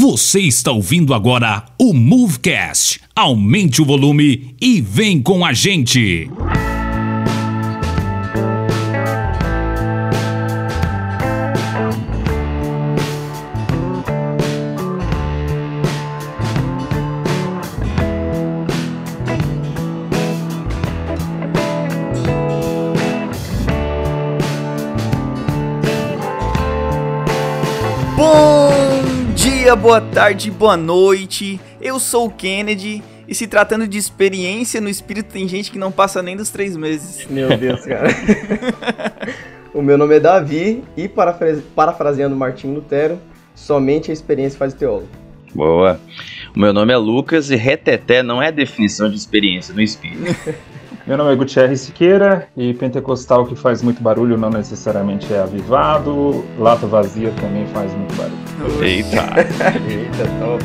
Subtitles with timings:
[0.00, 3.02] Você está ouvindo agora o Movecast.
[3.14, 6.26] Aumente o volume e vem com a gente.
[6.26, 6.69] Bom
[29.80, 31.60] boa tarde, boa noite.
[31.80, 35.90] Eu sou o Kennedy e se tratando de experiência no espírito tem gente que não
[35.92, 37.26] passa nem dos três meses.
[37.28, 38.08] Meu Deus, cara.
[39.72, 43.18] o meu nome é Davi e parafrase- parafraseando Martim Lutero,
[43.54, 45.08] somente a experiência faz o teólogo.
[45.54, 46.00] Boa.
[46.54, 50.34] O meu nome é Lucas e reteté não é definição de experiência no espírito.
[51.10, 56.44] Meu nome é Gutierrez Siqueira e pentecostal que faz muito barulho não necessariamente é avivado,
[56.56, 58.84] lata vazia também faz muito barulho.
[58.84, 59.18] Eita.
[59.90, 60.64] Eita, top.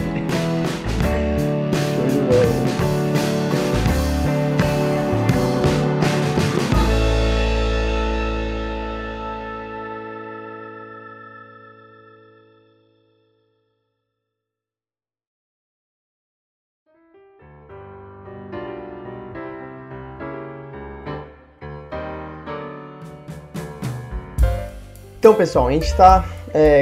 [25.25, 26.23] Então, pessoal, a gente está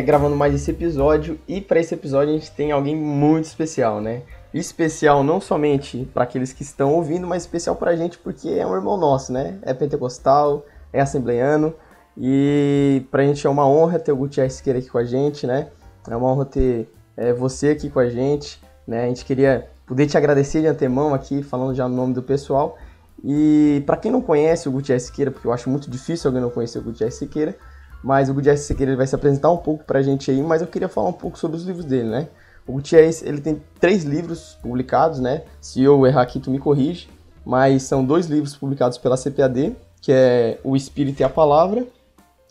[0.05, 4.23] gravando mais esse episódio e para esse episódio a gente tem alguém muito especial, né?
[4.53, 8.67] Especial não somente para aqueles que estão ouvindo, mas especial para a gente porque é
[8.67, 9.58] um irmão nosso, né?
[9.61, 11.73] É pentecostal, é assembleiano
[12.17, 15.47] e para a gente é uma honra ter o Gutierrez Siqueira aqui com a gente,
[15.47, 15.69] né?
[16.05, 19.05] É uma honra ter é, você aqui com a gente, né?
[19.05, 22.77] A gente queria poder te agradecer de antemão aqui, falando já no nome do pessoal.
[23.23, 26.49] E para quem não conhece o Gutierrez Siqueira, porque eu acho muito difícil alguém não
[26.49, 27.58] conhecer o Gutierrez Siqueira,
[28.03, 30.67] mas o Gutierrez Siqueira ele vai se apresentar um pouco pra gente aí, mas eu
[30.67, 32.27] queria falar um pouco sobre os livros dele, né?
[32.67, 35.43] O Gutierrez, ele tem três livros publicados, né?
[35.61, 37.07] Se eu errar aqui, tu me corrige,
[37.45, 41.87] mas são dois livros publicados pela CPAD, que é O Espírito e a Palavra,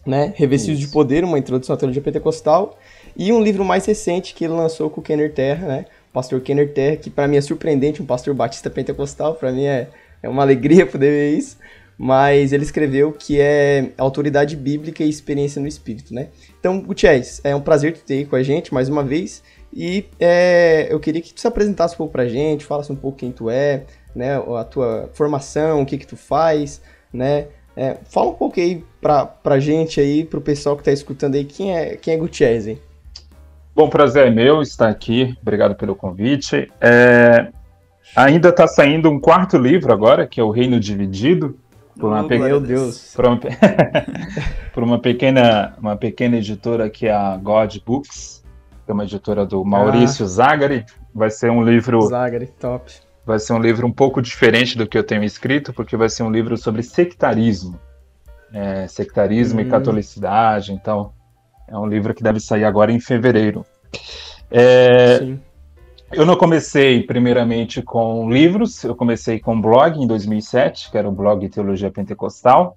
[0.06, 0.32] né?
[0.36, 2.78] Revestidos de Poder, uma introdução à teologia pentecostal,
[3.14, 5.84] e um livro mais recente que ele lançou com o Kenner Terra, né?
[6.10, 9.64] O pastor Kenner Terra, que para mim é surpreendente, um pastor batista pentecostal, para mim
[9.64, 9.88] é,
[10.22, 11.58] é uma alegria poder ver isso
[12.02, 16.30] mas ele escreveu que é autoridade bíblica e experiência no espírito, né?
[16.58, 19.40] Então, Gutierrez, é um prazer ter aí com a gente mais uma vez
[19.72, 23.18] e é, eu queria que tu se apresentasse um pouco pra gente, falasse um pouco
[23.18, 23.84] quem tu é,
[24.16, 24.34] né?
[24.34, 27.46] A tua formação, o que que tu faz, né?
[27.76, 31.44] É, fala um pouco aí pra, pra gente aí, pro pessoal que tá escutando aí,
[31.44, 32.80] quem é, quem é Gutierrez, hein?
[33.76, 36.68] Bom, prazer é meu estar aqui, obrigado pelo convite.
[36.80, 37.46] É,
[38.16, 41.61] ainda está saindo um quarto livro agora, que é O Reino Dividido,
[41.98, 43.12] por uma, pe- Meu Deus.
[43.14, 43.48] por uma, pe-
[44.72, 48.42] por uma pequena, uma pequena editora que é a God Books,
[48.84, 50.84] que é uma editora do Maurício Zagari.
[51.14, 52.90] Vai ser um livro Zagari, top.
[53.26, 56.22] vai ser um livro um pouco diferente do que eu tenho escrito, porque vai ser
[56.22, 57.78] um livro sobre sectarismo.
[58.54, 59.68] É, sectarismo e Hum.
[59.68, 61.12] catolicidade, então
[61.68, 63.64] é um livro que deve sair agora em fevereiro.
[64.50, 65.40] É, Sim.
[66.12, 71.08] Eu não comecei primeiramente com livros, eu comecei com um blog em 2007, que era
[71.08, 72.76] o blog Teologia Pentecostal.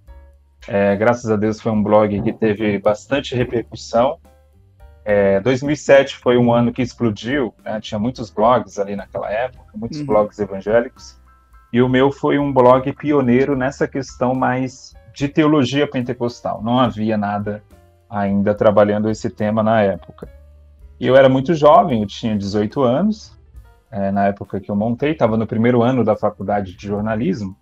[0.68, 4.18] É, graças a Deus foi um blog que teve bastante repercussão.
[5.04, 7.80] É, 2007 foi um ano que explodiu, né?
[7.80, 10.06] tinha muitos blogs ali naquela época, muitos Uhum.
[10.06, 11.20] blogs evangélicos.
[11.72, 16.64] E o meu foi um blog pioneiro nessa questão mais de teologia pentecostal.
[16.64, 17.62] Não havia nada
[18.10, 20.28] ainda trabalhando esse tema na época.
[21.00, 23.38] E eu era muito jovem, eu tinha 18 anos,
[23.92, 27.56] é, na época que eu montei, estava no primeiro ano da faculdade de jornalismo.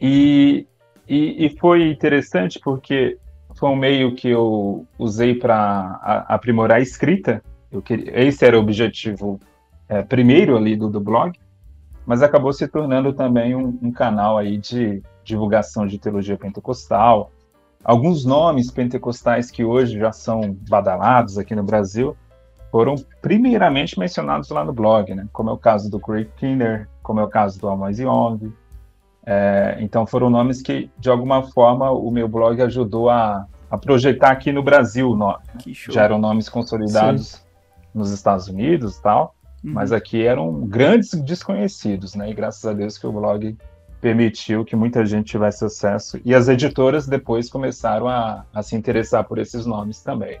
[0.00, 0.66] E,
[1.08, 3.18] e, e foi interessante porque
[3.54, 7.42] foi um meio que eu usei para aprimorar a escrita.
[7.70, 9.40] Eu queria, esse era o objetivo
[9.88, 11.38] é, primeiro ali do, do blog,
[12.04, 17.32] mas acabou se tornando também um, um canal aí de divulgação de teologia pentecostal.
[17.84, 22.16] Alguns nomes pentecostais que hoje já são badalados aqui no Brasil
[22.76, 25.26] foram primeiramente mencionados lá no blog, né?
[25.32, 28.52] Como é o caso do Craig Kinner, como é o caso do Amos Young.
[29.24, 34.30] É, então foram nomes que, de alguma forma, o meu blog ajudou a, a projetar
[34.30, 35.10] aqui no Brasil.
[35.10, 35.72] o nome, né?
[35.90, 37.42] Já eram nomes consolidados
[37.94, 39.34] nos Estados Unidos e tal,
[39.64, 39.72] Uhum.
[39.72, 42.28] mas aqui eram grandes desconhecidos, né?
[42.30, 43.56] E graças a Deus que o blog
[44.02, 46.20] permitiu que muita gente tivesse acesso.
[46.26, 50.38] E as editoras depois começaram a, a se interessar por esses nomes também.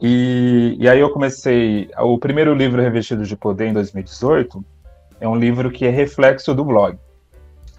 [0.00, 1.88] E, e aí eu comecei.
[1.98, 4.64] O primeiro livro Revestido de Poder, em 2018,
[5.20, 6.98] é um livro que é reflexo do blog.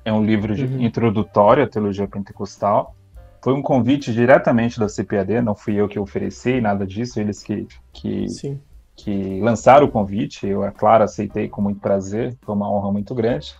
[0.03, 0.81] É um livro de Uhum.
[0.81, 2.95] introdutório à teologia pentecostal.
[3.43, 7.67] Foi um convite diretamente da CPAD, não fui eu que ofereci nada disso, eles que,
[7.93, 8.59] que, Sim.
[8.95, 10.47] que lançaram o convite.
[10.47, 13.55] Eu, é claro, aceitei com muito prazer, foi uma honra muito grande.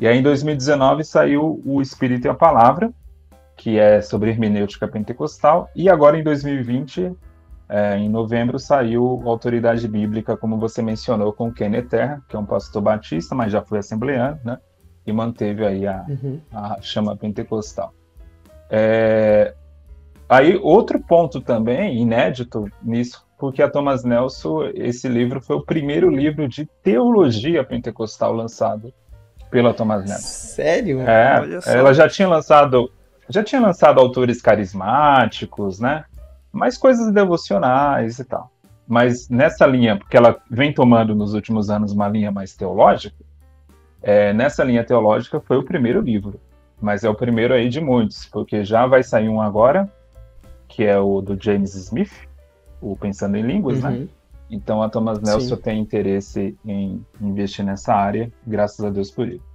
[0.00, 2.92] E aí, em 2019, saiu O Espírito e a Palavra,
[3.56, 5.68] que é sobre hermenêutica pentecostal.
[5.76, 7.12] E agora, em 2020,
[7.74, 12.38] é, em novembro, saiu Autoridade Bíblica, como você mencionou, com o Kenneth Terra, que é
[12.38, 14.58] um pastor batista, mas já foi assembleano, né?
[15.06, 16.38] E manteve aí a, uhum.
[16.52, 17.94] a chama pentecostal.
[18.68, 19.54] É,
[20.28, 26.10] aí, outro ponto também, inédito nisso, porque a Thomas Nelson, esse livro foi o primeiro
[26.10, 28.92] livro de teologia pentecostal lançado
[29.50, 30.28] pela Thomas Nelson.
[30.28, 31.00] Sério?
[31.00, 32.92] É, ela já tinha lançado
[33.30, 36.04] já tinha lançado autores carismáticos, né?
[36.52, 38.50] Mais coisas devocionais e tal.
[38.86, 43.16] Mas nessa linha, porque ela vem tomando nos últimos anos uma linha mais teológica,
[44.02, 46.40] é, nessa linha teológica foi o primeiro livro.
[46.80, 49.88] Mas é o primeiro aí de muitos, porque já vai sair um agora,
[50.66, 52.12] que é o do James Smith,
[52.80, 53.90] o Pensando em Línguas, né?
[53.90, 54.00] uhum.
[54.00, 54.08] né?
[54.50, 55.62] Então a Thomas Nelson Sim.
[55.62, 59.52] tem interesse em investir nessa área, graças a Deus por isso.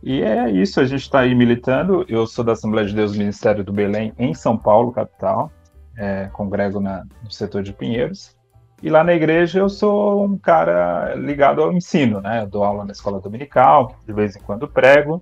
[0.00, 2.04] E é isso, a gente está aí militando.
[2.08, 5.50] Eu sou da Assembleia de Deus Ministério do Belém, em São Paulo, capital.
[5.98, 8.38] É, congrego na, no setor de Pinheiros.
[8.80, 12.42] E lá na igreja eu sou um cara ligado ao ensino, né?
[12.42, 15.20] Eu dou aula na escola dominical, de vez em quando prego,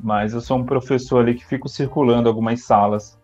[0.00, 3.18] mas eu sou um professor ali que fico circulando algumas salas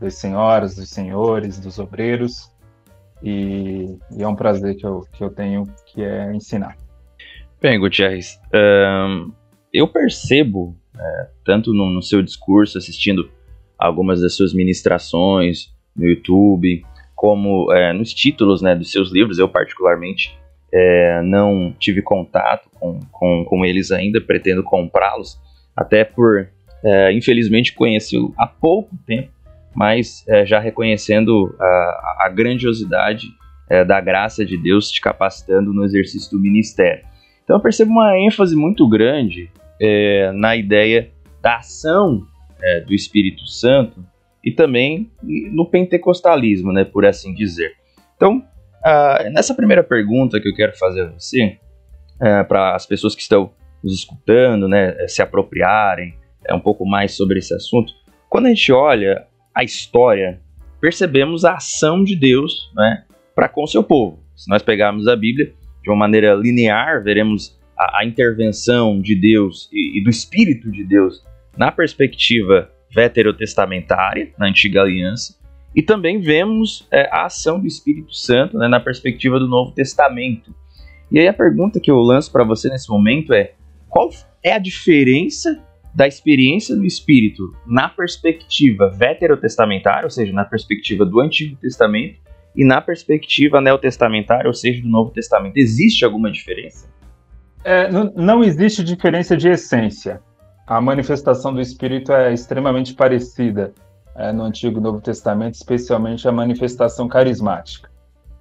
[0.00, 2.50] das senhoras, dos senhores, dos obreiros,
[3.22, 6.76] e, e é um prazer que eu, que eu tenho, que é ensinar.
[7.60, 8.40] Bem, Gutierrez,
[9.72, 13.30] eu percebo, é, tanto no, no, seu discurso, assistindo
[13.78, 16.84] algumas das suas ministrações no YouTube,
[17.14, 20.36] como é, nos títulos né, dos seus livros, eu particularmente
[20.72, 25.38] é, não tive contato com, com, com, eles ainda, pretendo comprá-los,
[25.76, 26.48] até por,
[26.84, 29.30] é, infelizmente, conheci-lo há pouco tempo,
[29.74, 33.28] mas é, já reconhecendo a, a grandiosidade
[33.70, 37.04] é, da graça de Deus te capacitando no exercício do ministério.
[37.44, 39.50] Então eu percebo uma ênfase muito grande
[39.80, 41.10] é, na ideia
[41.40, 42.26] da ação
[42.62, 44.04] é, do Espírito Santo
[44.44, 45.10] e também
[45.52, 47.72] no pentecostalismo, né, por assim dizer.
[48.16, 48.42] Então,
[49.32, 51.58] nessa primeira pergunta que eu quero fazer a você,
[52.20, 53.52] é, para as pessoas que estão
[53.82, 57.92] nos escutando, né, se apropriarem é, um pouco mais sobre esse assunto,
[58.28, 60.40] quando a gente olha a história,
[60.80, 63.04] percebemos a ação de Deus né,
[63.34, 64.22] para com seu povo.
[64.36, 65.52] Se nós pegarmos a Bíblia
[65.82, 70.84] de uma maneira linear, veremos a, a intervenção de Deus e, e, do Espírito de
[70.84, 71.24] Deus
[71.56, 75.36] na perspectiva veterotestamentária, na Antiga Aliança,
[75.74, 80.54] e também vemos é, a ação do Espírito Santo né, na perspectiva do Novo Testamento.
[81.10, 83.54] E aí a pergunta que eu lanço para você nesse momento é:
[83.88, 84.10] qual
[84.42, 85.62] é a diferença
[85.94, 92.16] da experiência do Espírito na perspectiva veterotestamentária, ou seja, na perspectiva do Antigo Testamento,
[92.56, 95.56] e na perspectiva neotestamentária, ou seja, do Novo Testamento.
[95.56, 96.86] Existe alguma diferença?
[97.64, 100.20] É, não, não existe diferença de essência.
[100.72, 103.74] A manifestação do Espírito é extremamente parecida
[104.16, 107.90] é, no Antigo e Novo Testamento, especialmente a manifestação carismática.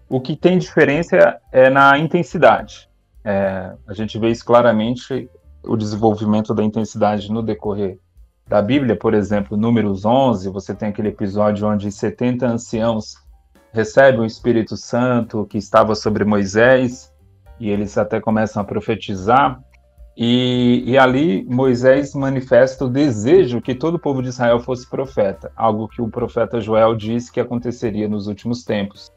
[0.08, 2.90] O que tem diferença é na intensidade.
[3.26, 5.30] É, a gente vê isso claramente
[5.62, 8.00] o desenvolvimento da intensidade no decorrer
[8.48, 13.16] da Bíblia, por exemplo, Números 11, você tem aquele episódio onde 70 anciãos
[13.74, 17.14] recebem o Espírito Santo que estava sobre Moisés,
[17.60, 19.62] e eles até começam a profetizar,
[20.16, 25.52] e, e, ali Moisés manifesta o desejo que todo o povo de Israel fosse profeta,
[25.56, 29.12] algo que o profeta Joel disse que aconteceria nos últimos tempos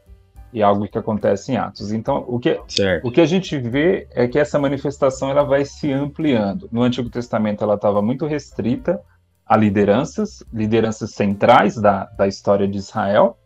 [0.53, 1.91] e algo que acontece em Atos.
[1.91, 2.61] Então, o que,
[3.03, 6.69] o que a gente vê é que essa manifestação ela vai se ampliando.
[6.71, 9.01] No Antigo Testamento ela estava muito restrita
[9.45, 13.37] a lideranças, lideranças centrais da, da história de Israel,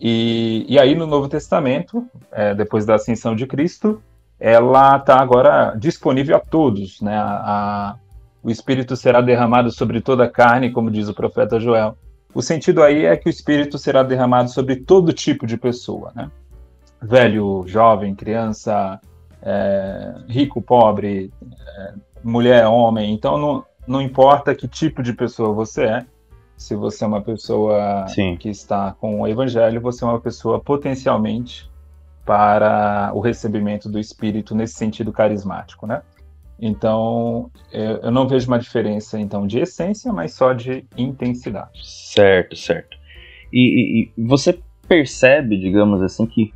[0.00, 4.02] e, e aí no Novo Testamento, é, depois da ascensão de Cristo,
[4.44, 7.16] ela está agora disponível a todos, né?
[7.16, 7.96] A, a,
[8.42, 11.96] o Espírito será derramado sobre toda a carne, como diz o profeta Joel.
[12.34, 16.28] O sentido aí é que o Espírito será derramado sobre todo tipo de pessoa, né?
[17.00, 19.00] Velho, jovem, criança,
[19.40, 21.32] é, rico, pobre,
[21.78, 21.92] é,
[22.24, 23.14] mulher, homem.
[23.14, 26.06] Então não, não importa que tipo de pessoa você é.
[26.56, 28.36] Se você é uma pessoa Sim.
[28.36, 31.70] que está com o Evangelho, você é uma pessoa potencialmente
[32.24, 36.02] para o recebimento do Espírito nesse sentido carismático, né?
[36.64, 41.80] Então, eu não vejo uma diferença então de essência, mas só de intensidade.
[41.82, 42.96] Certo, certo.
[43.52, 46.52] E, e, e você percebe, digamos assim, que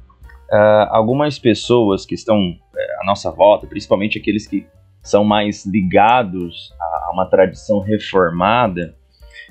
[0.52, 4.66] uh, algumas pessoas que estão uh, à nossa volta, principalmente aqueles que
[5.02, 8.94] são mais ligados a, a uma tradição reformada,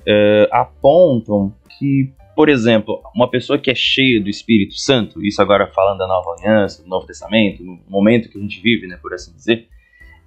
[0.02, 5.68] uh, apontam que por exemplo, uma pessoa que é cheia do Espírito Santo, isso agora
[5.68, 9.14] falando da Nova Aliança, do Novo Testamento, no momento que a gente vive, né, por
[9.14, 9.68] assim dizer,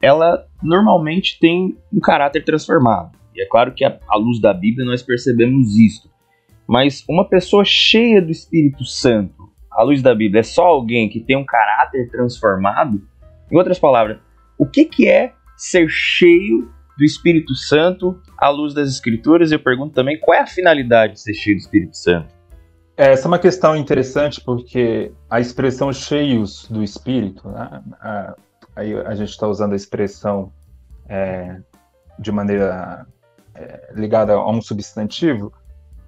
[0.01, 3.17] ela normalmente tem um caráter transformado.
[3.35, 6.11] E é claro que à luz da Bíblia nós percebemos isso.
[6.67, 11.21] Mas uma pessoa cheia do Espírito Santo, à luz da Bíblia, é só alguém que
[11.21, 13.01] tem um caráter transformado?
[13.51, 14.19] Em outras palavras,
[14.59, 19.53] o que, que é ser cheio do Espírito Santo à luz das Escrituras?
[19.53, 22.35] Eu pergunto também qual é a finalidade de ser cheio do Espírito Santo?
[22.97, 28.35] É, essa é uma questão interessante porque a expressão cheios do Espírito, né, a,
[28.75, 30.53] aí a gente está usando a expressão
[31.09, 31.61] é,
[32.19, 33.07] de maneira
[33.55, 35.53] é, ligada a um substantivo,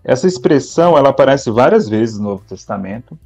[0.02, 3.16] essa expressão ela aparece várias vezes no Novo Testamento,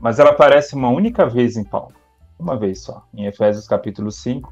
[0.00, 1.92] mas ela aparece uma única vez em Paulo,
[2.38, 4.50] uma vez só, em Efésios capítulo 5,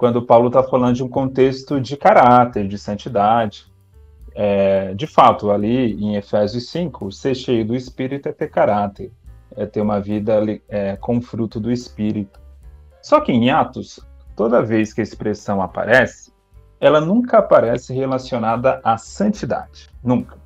[0.00, 3.70] quando Paulo está falando de um contexto de caráter, de santidade.
[4.34, 9.12] É, de fato, ali em Efésios 5, ser cheio do Espírito é ter caráter,
[9.54, 10.40] é ter uma vida
[10.70, 12.40] é, com fruto do Espírito.
[13.02, 14.00] Só que em Atos,
[14.34, 16.32] toda vez que a expressão aparece,
[16.80, 20.40] ela nunca aparece relacionada à santidade, nunca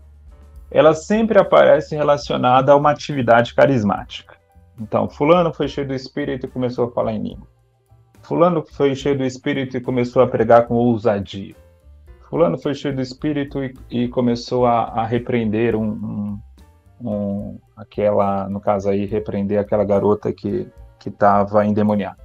[0.68, 4.34] ela sempre aparece relacionada a uma atividade carismática.
[4.76, 7.53] Então, fulano foi cheio do Espírito e começou a falar em língua.
[8.24, 11.54] Fulano foi cheio do Espírito e começou a pregar com ousadia.
[12.28, 16.40] Fulano foi cheio do Espírito e, e começou a, a repreender um, um,
[17.00, 20.66] um, aquela, no caso aí, repreender aquela garota que
[21.04, 22.24] que estava endemoniada.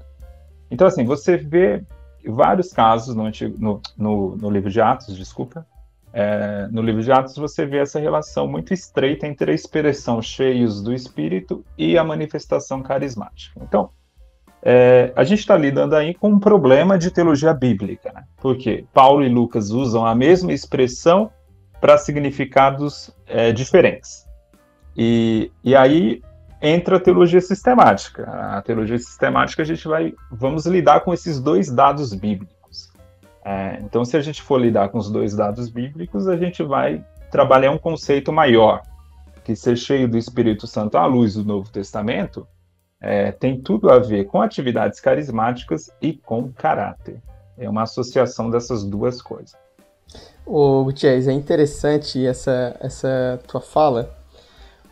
[0.71, 1.83] Então, assim, você vê
[2.25, 5.67] vários casos no, no, no, no livro de Atos, desculpa,
[6.13, 10.81] é, no livro de Atos você vê essa relação muito estreita entre a expressão cheios
[10.81, 13.59] do Espírito e a manifestação carismática.
[13.61, 13.89] Então,
[14.61, 18.23] é, a gente está lidando aí com um problema de teologia bíblica, né?
[18.37, 21.31] porque Paulo e Lucas usam a mesma expressão
[21.79, 24.27] para significados é, diferentes.
[24.97, 26.21] E, e aí
[26.61, 28.23] entra a teologia sistemática.
[28.29, 32.91] A teologia sistemática a gente vai, vamos lidar com esses dois dados bíblicos.
[33.45, 37.01] É, então, se a gente for lidar com os dois dados bíblicos, a gente vai
[37.31, 38.81] trabalhar um conceito maior,
[39.45, 42.45] que ser cheio do Espírito Santo à luz do Novo Testamento
[43.01, 47.21] é, tem tudo a ver com atividades carismáticas e com caráter.
[47.57, 49.55] É uma associação dessas duas coisas.
[50.45, 54.17] Ô, Gutierrez, é interessante essa, essa tua fala,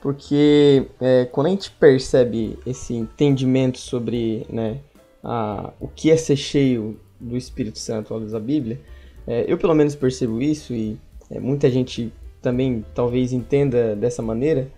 [0.01, 4.79] porque é, quando a gente percebe esse entendimento sobre né,
[5.23, 8.79] a, o que é ser cheio do Espírito Santo luz da Bíblia,
[9.25, 10.99] é, eu pelo menos percebo isso e
[11.29, 14.69] é, muita gente também talvez entenda dessa maneira,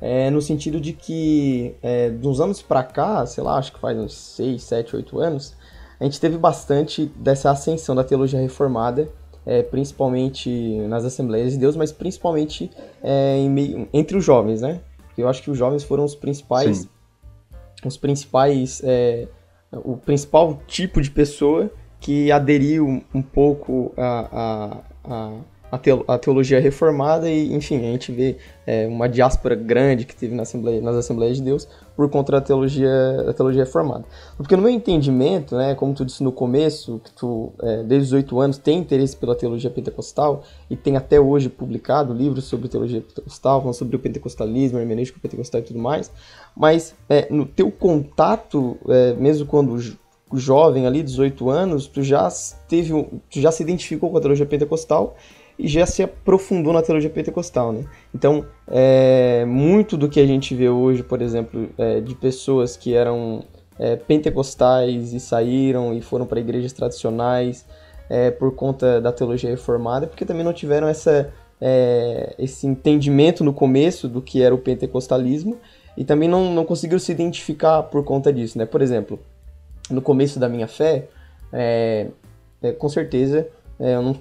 [0.00, 3.78] é, no sentido de que é, de uns anos para cá, sei lá, acho que
[3.78, 5.54] faz uns 6, 7, 8 anos,
[5.98, 9.08] a gente teve bastante dessa ascensão da teologia reformada,
[9.46, 10.50] é, principalmente
[10.88, 12.70] nas Assembleias de Deus, mas principalmente
[13.02, 14.80] é, meio, entre os jovens, né?
[15.06, 16.88] Porque eu acho que os jovens foram os principais, Sim.
[17.84, 19.28] os principais, é,
[19.72, 25.32] o principal tipo de pessoa que aderiu um pouco a, a, a,
[25.70, 30.42] a teologia reformada e, enfim, a gente vê é, uma diáspora grande que teve na
[30.42, 32.90] Assembleia, nas Assembleias de Deus por conta da teologia,
[33.24, 34.04] da teologia reformada.
[34.36, 38.12] Porque no meu entendimento, né, como tu disse no começo, que tu, é, desde os
[38.12, 43.00] oito anos, tem interesse pela teologia pentecostal e tem até hoje publicado livros sobre teologia
[43.00, 46.12] pentecostal, falando sobre o pentecostalismo, hermenêutico pentecostal e tudo mais,
[46.56, 49.76] mas é, no teu contato, é, mesmo quando
[50.34, 52.28] jovem ali, 18 anos, tu já
[52.68, 52.92] teve,
[53.30, 55.16] tu já se identificou com a teologia pentecostal
[55.58, 57.84] e já se aprofundou na teologia pentecostal, né?
[58.14, 62.94] Então, é, muito do que a gente vê hoje, por exemplo, é, de pessoas que
[62.94, 63.44] eram
[63.78, 67.64] é, pentecostais e saíram e foram para igrejas tradicionais
[68.08, 73.52] é, por conta da teologia reformada, porque também não tiveram essa, é, esse entendimento no
[73.52, 75.58] começo do que era o pentecostalismo
[75.96, 78.66] e também não, não conseguiram se identificar por conta disso, né?
[78.66, 79.18] Por exemplo,
[79.90, 81.08] no começo da minha fé,
[81.50, 82.08] é,
[82.78, 83.48] com certeza
[83.78, 84.16] eu não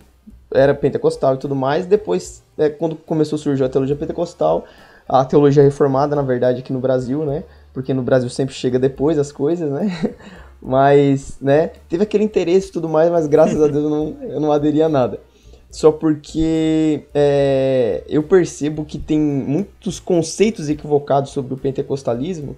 [0.53, 1.85] era pentecostal e tudo mais.
[1.85, 4.65] Depois, é, quando começou a surgir a teologia pentecostal,
[5.07, 7.43] a teologia reformada, na verdade, aqui no Brasil, né?
[7.73, 10.15] Porque no Brasil sempre chega depois as coisas, né?
[10.61, 11.71] Mas, né?
[11.87, 14.81] Teve aquele interesse e tudo mais, mas graças a Deus eu não, eu não aderi
[14.81, 15.19] a nada.
[15.69, 22.55] Só porque é, eu percebo que tem muitos conceitos equivocados sobre o pentecostalismo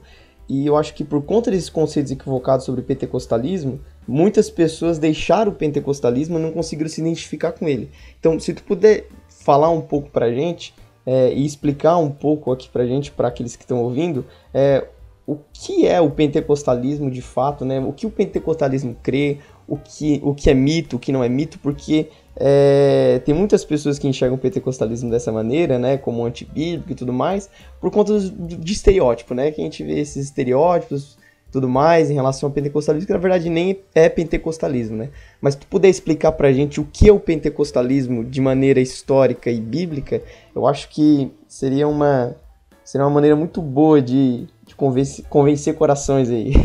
[0.48, 5.56] e eu acho que por conta desses conceitos equivocados sobre pentecostalismo, muitas pessoas deixaram o
[5.56, 7.90] pentecostalismo e não conseguiram se identificar com ele.
[8.20, 10.74] Então, se tu puder falar um pouco pra gente
[11.06, 14.88] é, e explicar um pouco aqui pra gente, para aqueles que estão ouvindo, é,
[15.26, 17.80] o que é o pentecostalismo de fato, né?
[17.82, 21.28] O que o pentecostalismo crê, o que, o que é mito, o que não é
[21.28, 22.08] mito, porque
[22.40, 27.12] é, tem muitas pessoas que enxergam o pentecostalismo dessa maneira, né, como antibíblico e tudo
[27.12, 27.50] mais,
[27.82, 31.18] por conta de, de estereótipo, né, que a gente vê esses estereótipos
[31.58, 35.10] tudo mais em relação ao pentecostalismo, que na verdade nem é pentecostalismo, né?
[35.42, 39.60] Mas tu puder explicar pra gente o que é o pentecostalismo de maneira histórica e
[39.60, 40.22] bíblica,
[40.56, 42.36] eu acho que seria uma,
[42.84, 46.54] seria uma maneira muito boa de, de convencer, convencer corações aí.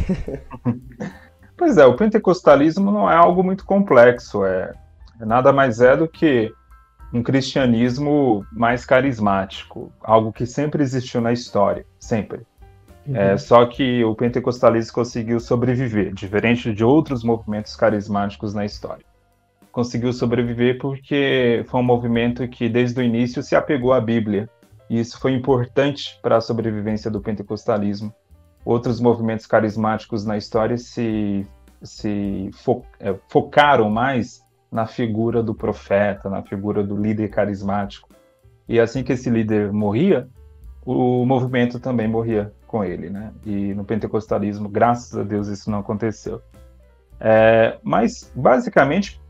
[1.54, 4.72] Pois é, o pentecostalismo não é algo muito complexo, é,
[5.20, 6.50] é nada mais é do que
[7.14, 12.40] um cristianismo mais carismático, algo que sempre existiu na história, sempre.
[13.06, 13.16] Uhum.
[13.16, 19.04] É, só que o pentecostalismo conseguiu sobreviver, diferente de outros movimentos carismáticos na história.
[19.70, 24.48] Conseguiu sobreviver porque foi um movimento que, desde o início, se apegou à Bíblia.
[24.88, 28.14] E isso foi importante para a sobrevivência do pentecostalismo
[28.64, 31.46] outros movimentos carismáticos na história se,
[31.82, 38.08] se fo, é, focaram mais na figura do profeta, na figura do líder carismático.
[38.68, 40.28] E assim que esse líder morria,
[40.84, 43.30] o movimento também morria com ele, né?
[43.44, 46.40] E no pentecostalismo, graças a Deus, isso não aconteceu.
[47.20, 49.20] É, mas, basicamente,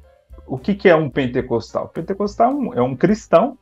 [0.47, 1.89] o que, que é um pentecostal?
[1.89, 3.59] Pentecostal é um cristão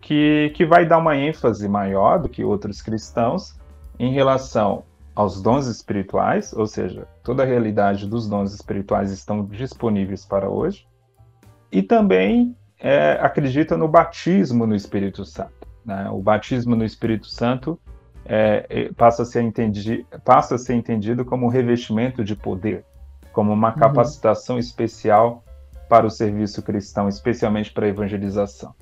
[0.00, 3.54] que, que vai dar uma ênfase maior do que outros cristãos
[3.98, 4.82] em relação
[5.14, 10.88] aos dons espirituais, ou seja, toda a realidade dos dons espirituais estão disponíveis para hoje,
[11.70, 15.68] e também é, acredita no batismo no Espírito Santo.
[15.84, 16.08] Né?
[16.10, 17.78] O batismo no Espírito Santo
[18.24, 22.84] é, passa, a ser entendi, passa a ser entendido como um revestimento de poder,
[23.32, 23.78] como uma uhum.
[23.78, 25.42] capacitação especial
[25.88, 28.74] para o serviço cristão, especialmente para a evangelização.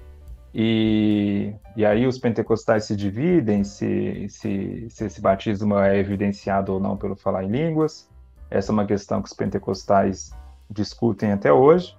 [0.52, 6.80] E, e aí os pentecostais se dividem se, se, se esse batismo é evidenciado ou
[6.80, 8.08] não pelo falar em línguas.
[8.50, 10.32] Essa é uma questão que os pentecostais
[10.68, 11.96] discutem até hoje.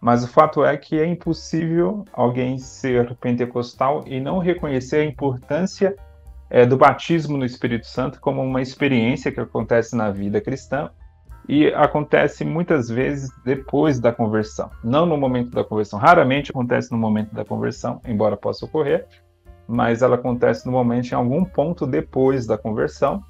[0.00, 5.94] Mas o fato é que é impossível alguém ser pentecostal e não reconhecer a importância
[6.52, 10.90] é, do batismo no Espírito Santo como uma experiência que acontece na vida cristã
[11.48, 15.98] e acontece muitas vezes depois da conversão, não no momento da conversão.
[15.98, 19.06] Raramente acontece no momento da conversão, embora possa ocorrer,
[19.66, 23.24] mas ela acontece no momento em algum ponto depois da conversão.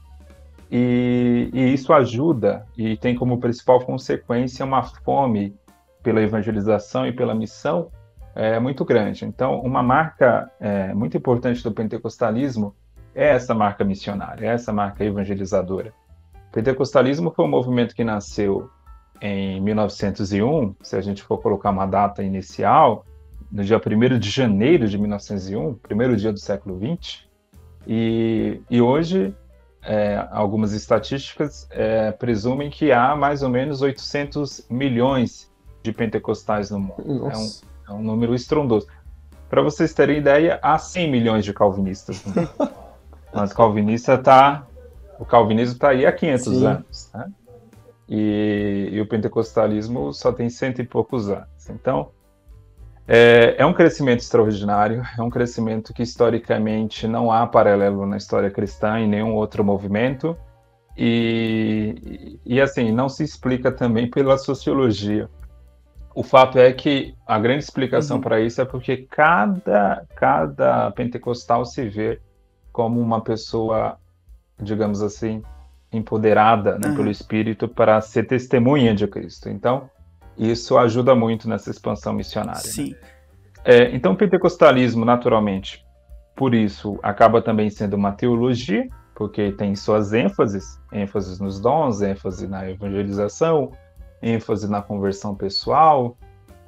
[0.68, 5.54] E, e isso ajuda e tem como principal consequência uma fome
[6.02, 7.88] pela evangelização e pela missão
[8.34, 9.24] é muito grande.
[9.24, 12.74] Então, uma marca é, muito importante do pentecostalismo
[13.14, 15.92] é essa marca missionária, é essa marca evangelizadora.
[16.48, 18.70] O pentecostalismo foi um movimento que nasceu
[19.20, 23.06] em 1901, se a gente for colocar uma data inicial,
[23.50, 27.28] no dia 1 de janeiro de 1901, primeiro dia do século 20,
[27.86, 29.34] e, e hoje
[29.82, 35.50] é, algumas estatísticas é, presumem que há mais ou menos 800 milhões
[35.82, 37.30] de pentecostais no mundo.
[37.30, 37.50] É um,
[37.88, 38.86] é um, número estrondoso.
[39.50, 42.50] Para vocês terem ideia, há 100 milhões de calvinistas no mundo.
[43.32, 44.66] Mas calvinista está
[45.22, 46.66] o calvinismo está aí há 500 Sim.
[46.66, 47.32] anos, né?
[48.08, 51.70] E, e, o pentecostalismo só tem cento e poucos anos.
[51.70, 52.10] Então,
[53.06, 58.50] é, é, um crescimento extraordinário, é um crescimento que historicamente não há paralelo na história
[58.50, 60.36] cristã em nenhum outro movimento.
[60.96, 65.30] E, e, assim, não se explica também pela sociologia.
[66.14, 68.22] O fato é que a grande explicação uhum.
[68.22, 72.20] para isso é porque cada, cada pentecostal se vê
[72.72, 73.98] como uma pessoa
[74.62, 75.42] digamos assim,
[75.92, 76.96] empoderada né, uhum.
[76.96, 79.48] pelo Espírito para ser testemunha de Cristo.
[79.48, 79.90] Então,
[80.38, 82.62] isso ajuda muito nessa expansão missionária.
[82.62, 82.72] Né?
[82.72, 82.90] Sim.
[82.90, 82.98] Né?
[83.64, 85.84] É, então, o pentecostalismo, naturalmente,
[86.34, 92.46] por isso, acaba também sendo uma teologia, porque tem suas ênfases, ênfases nos dons, ênfase
[92.46, 93.72] na evangelização,
[94.22, 96.16] ênfase na conversão pessoal,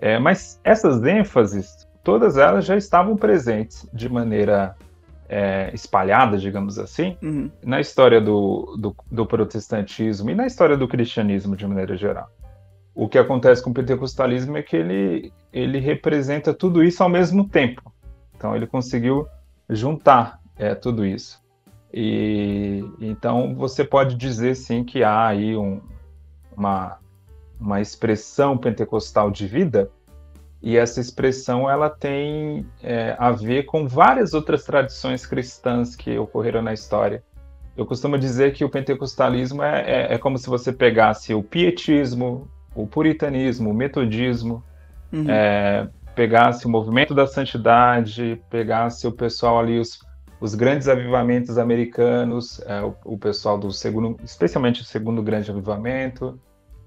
[0.01, 4.77] é, mas essas ênfases, todas elas já estavam presentes de maneira
[5.29, 7.51] é, espalhada, digamos assim, uhum.
[7.63, 12.29] na história do, do, do, protestantismo e na história do cristianismo de maneira geral.
[12.95, 17.49] O que acontece com o pentecostalismo é que ele, ele representa tudo isso ao mesmo
[17.49, 17.93] tempo.
[18.37, 19.27] Então ele conseguiu
[19.69, 21.43] juntar é, tudo isso.
[21.93, 25.81] E então você pode dizer sim que há aí um,
[26.57, 26.99] uma,
[27.59, 29.91] uma expressão pentecostal de vida
[30.65, 36.63] e essa expressão ela tem é, a ver com várias outras tradições cristãs que ocorreram
[36.63, 37.23] na história.
[37.77, 42.49] Eu costumo dizer que o pentecostalismo é, é, é como se você pegasse o pietismo,
[42.75, 44.65] o puritanismo, o metodismo,
[45.13, 45.27] uhum.
[45.29, 49.99] É, pegasse o movimento da santidade, pegasse o pessoal ali, os,
[50.41, 56.41] os grandes avivamentos americanos, é, o, o, pessoal do segundo, especialmente o segundo grande avivamento,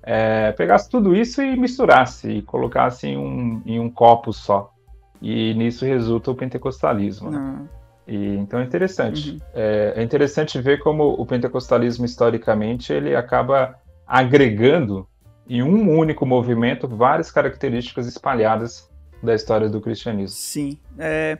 [0.10, 4.74] é, pegasse tudo isso e misturasse e colocasse em um, em um copo só.
[5.22, 7.30] E nisso resulta o pentecostalismo.
[7.30, 7.67] Né?
[8.08, 9.32] E, então é interessante.
[9.32, 9.39] Uhum.
[9.54, 13.76] É, é, interessante ver como o pentecostalismo, historicamente, ele acaba
[14.08, 15.06] agregando
[15.46, 18.89] em um único movimento várias características espalhadas
[19.22, 20.38] da história do cristianismo.
[20.38, 20.80] Sim.
[20.98, 21.38] É,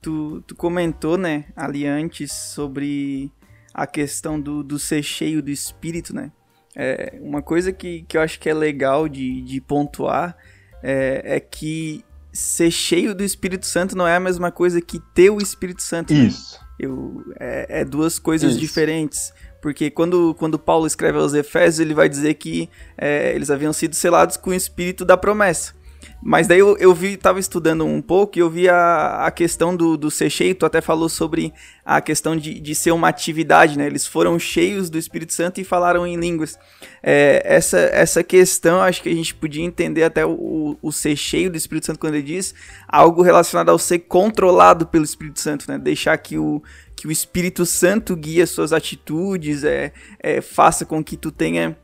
[0.00, 3.30] tu, tu comentou, né, ali antes, sobre
[3.74, 6.32] a questão do, do ser cheio do espírito, né?
[6.76, 10.36] É, uma coisa que, que eu acho que é legal de, de pontuar
[10.82, 15.30] é, é que ser cheio do Espírito Santo não é a mesma coisa que ter
[15.30, 16.12] o Espírito Santo.
[16.12, 16.26] Né?
[16.26, 16.60] Isso.
[16.60, 16.66] Né?
[16.78, 18.60] Eu, é, é, duas coisas Isso.
[18.60, 19.32] diferentes.
[19.62, 23.94] Porque quando, quando Paulo escreve aos Efésios, ele vai dizer que é, eles haviam sido
[23.94, 25.74] selados com o Espírito da promessa.
[26.22, 29.76] Mas daí eu, eu vi, tava estudando um pouco e eu vi a, a questão
[29.76, 31.52] do, do ser cheio, tu até falou sobre
[31.84, 33.86] a questão de, de ser uma atividade, né?
[33.86, 36.58] Eles foram cheios do Espírito Santo e falaram em línguas.
[37.02, 41.50] É, essa, essa questão, acho que a gente podia entender até o, o ser cheio
[41.50, 42.54] do Espírito Santo quando ele diz
[42.88, 45.78] algo relacionado ao ser controlado pelo Espírito Santo, né?
[45.78, 46.62] Deixar que o,
[46.96, 51.76] que o Espírito Santo guie as suas atitudes, é, é, faça com que tu tenha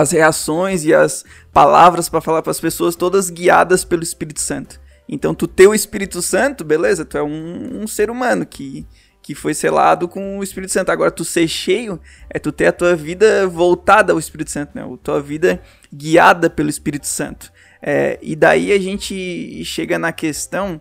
[0.00, 4.80] as reações e as palavras para falar para as pessoas, todas guiadas pelo Espírito Santo.
[5.08, 8.86] Então, tu ter o Espírito Santo, beleza, tu é um, um, ser humano que,
[9.22, 10.90] que foi selado com o Espírito Santo.
[10.90, 14.82] Agora, tu ser cheio é tu ter a tua vida voltada ao Espírito Santo, né?
[14.82, 15.60] A tua vida
[15.92, 17.52] guiada pelo Espírito Santo.
[17.82, 20.80] É, e daí a gente chega na questão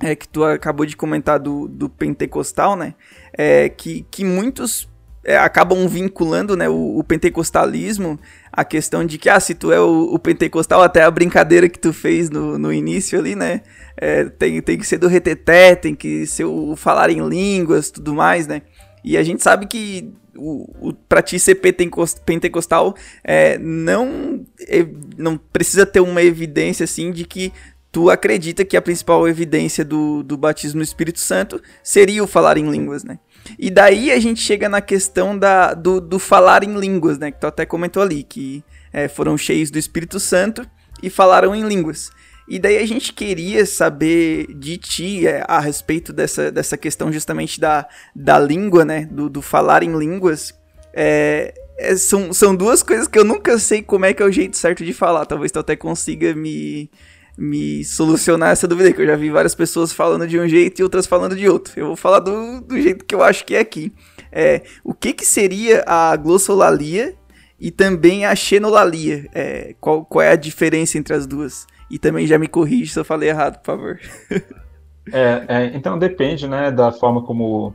[0.00, 2.94] é, que tu acabou de comentar do, do pentecostal, né?
[3.32, 4.88] É, que, que muitos
[5.24, 8.18] é, acabam vinculando né, o, o, pentecostalismo
[8.52, 11.78] à questão de que, ah, se tu é o, o pentecostal, até a brincadeira que
[11.78, 13.62] tu fez no, no início ali, né?
[13.96, 18.14] É, tem, tem que ser do reteté, tem que ser o, falar em línguas, tudo
[18.14, 18.62] mais, né?
[19.02, 25.36] E a gente sabe que o, o, pra ti ser pentecostal é, não, é, não
[25.36, 27.52] precisa ter uma evidência assim de que
[27.92, 32.58] tu acredita que a principal evidência do, do batismo no Espírito Santo seria o falar
[32.58, 33.20] em línguas, né?
[33.58, 37.30] E daí a gente chega na questão da, do, do falar em línguas, né?
[37.30, 40.66] Que tu até comentou ali, que é, foram cheios do Espírito Santo
[41.02, 42.10] e falaram em línguas.
[42.46, 47.58] E daí a gente queria saber de ti é, a respeito dessa, dessa questão justamente
[47.58, 49.06] da, da língua, né?
[49.10, 50.54] Do, do falar em línguas.
[50.92, 54.32] É, é, são, são duas coisas que eu nunca sei como é que é o
[54.32, 55.26] jeito certo de falar.
[55.26, 56.90] Talvez tu até consiga me,
[57.36, 60.82] me solucionar essa dúvida, que eu já vi várias pessoas falando de um jeito e
[60.82, 61.72] outras falando de outro.
[61.76, 63.92] Eu vou falar do, do jeito que eu acho que é aqui.
[64.30, 67.14] É, o que, que seria a glossolalia
[67.58, 69.28] e também a xenolalia?
[69.34, 71.66] É, qual, qual é a diferença entre as duas?
[71.90, 74.00] E também já me corrige se eu falei errado, por favor.
[75.12, 77.74] é, é, então depende, né, da forma como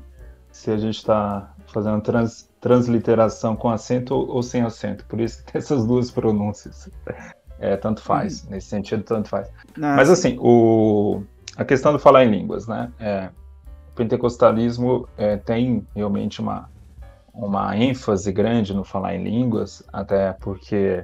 [0.52, 5.06] se a gente está fazendo trans, transliteração com acento ou sem acento.
[5.06, 6.90] Por isso tem essas duas pronúncias.
[7.60, 8.44] É, tanto faz.
[8.44, 8.52] Uhum.
[8.52, 9.50] Nesse sentido, tanto faz.
[9.78, 11.24] Ah, Mas assim, o,
[11.58, 12.92] a questão do falar em línguas, né?
[13.00, 13.30] É,
[13.92, 16.70] o pentecostalismo é, tem realmente uma,
[17.34, 21.04] uma ênfase grande no falar em línguas, até porque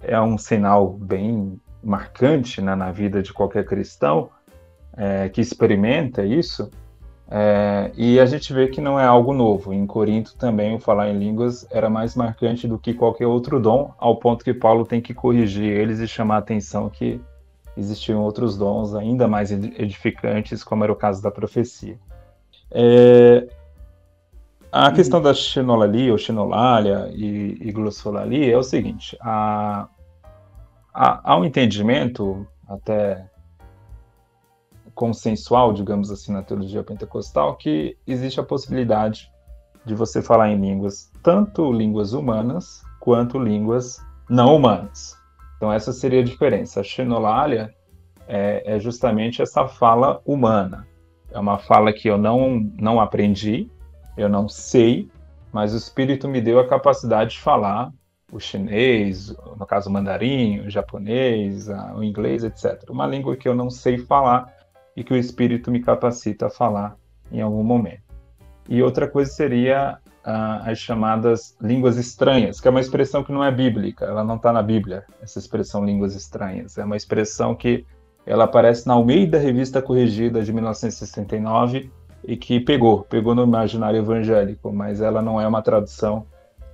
[0.00, 4.30] é um sinal bem marcante né, na vida de qualquer cristão
[4.96, 6.70] é, que experimenta isso.
[7.32, 9.72] É, e a gente vê que não é algo novo.
[9.72, 13.94] Em Corinto também o falar em línguas era mais marcante do que qualquer outro dom,
[13.98, 17.20] ao ponto que Paulo tem que corrigir eles e chamar a atenção que
[17.76, 21.96] existiam outros dons ainda mais edificantes, como era o caso da profecia.
[22.72, 23.46] É,
[24.72, 24.94] a uhum.
[24.94, 29.88] questão da xenolalia ou xenolalia e, e glossolalia é o seguinte: há,
[30.92, 33.29] há, há um entendimento, até
[35.00, 39.32] consensual, digamos assim, na teologia pentecostal, que existe a possibilidade
[39.82, 45.16] de você falar em línguas, tanto línguas humanas quanto línguas não humanas.
[45.56, 46.80] Então essa seria a diferença.
[46.80, 47.74] A xenolalia
[48.28, 50.86] é, é justamente essa fala humana.
[51.30, 53.70] É uma fala que eu não, não aprendi,
[54.18, 55.08] eu não sei,
[55.50, 57.90] mas o Espírito me deu a capacidade de falar
[58.30, 62.84] o chinês, no caso o mandarim, o japonês, o inglês, etc.
[62.90, 64.59] Uma língua que eu não sei falar,
[64.96, 66.96] e que o Espírito me capacita a falar
[67.30, 68.02] em algum momento.
[68.68, 73.42] E outra coisa seria ah, as chamadas línguas estranhas, que é uma expressão que não
[73.42, 76.76] é bíblica, ela não está na Bíblia, essa expressão línguas estranhas.
[76.78, 77.84] É uma expressão que
[78.26, 81.90] ela aparece na Almeida Revista Corrigida de 1969
[82.22, 86.26] e que pegou, pegou no imaginário evangélico, mas ela não é uma tradução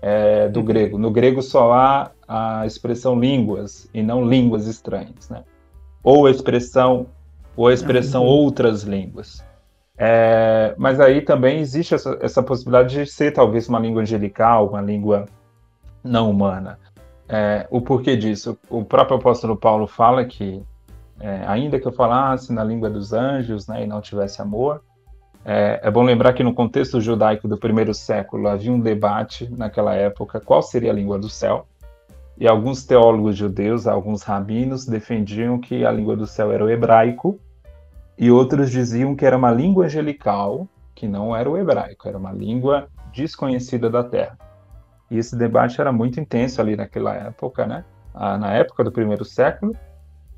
[0.03, 0.99] é, do grego.
[0.99, 5.45] No grego só há a expressão línguas e não línguas estranhas, né?
[6.03, 7.07] Ou a expressão
[7.57, 8.29] ou a expressão uhum.
[8.29, 9.45] outras línguas.
[9.99, 14.81] É, mas aí também existe essa, essa, possibilidade de ser talvez uma língua angelical, uma
[14.83, 15.27] língua
[16.05, 16.79] não humana.
[17.29, 18.59] é, o porquê disso.
[18.69, 20.63] O próprio apóstolo Paulo fala que,
[21.19, 24.83] é, ainda que eu falasse na língua dos anjos né, e não tivesse amor,
[25.45, 29.95] é, é, bom lembrar que no contexto judaico do primeiro século havia um debate naquela
[29.95, 31.67] época qual seria a língua do céu.
[32.39, 37.41] E alguns teólogos judeus, alguns rabinos, defendiam que a língua do céu era o hebraico,
[38.19, 42.33] e outros diziam que era uma língua angelical, que não era o hebraico, era uma
[42.33, 44.39] língua desconhecida da terra.
[45.11, 47.85] E esse debate era muito intenso ali naquela época, né?
[48.15, 49.77] Ah, na época do primeiro século.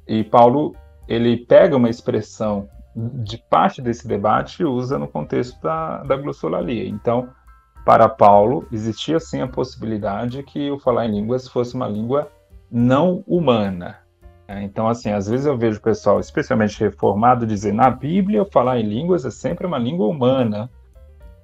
[0.07, 0.75] E Paulo
[1.07, 6.87] ele pega uma expressão de parte desse debate e usa no contexto da, da glossolalia.
[6.87, 7.29] Então,
[7.85, 12.31] para Paulo, existia sim a possibilidade que o falar em línguas fosse uma língua
[12.71, 13.99] não humana.
[14.48, 18.80] É, então, assim, às vezes eu vejo o pessoal, especialmente reformado, dizer na Bíblia falar
[18.80, 20.70] em línguas é sempre uma língua humana.